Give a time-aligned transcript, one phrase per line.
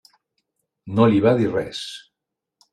[1.01, 1.85] No li va dir res.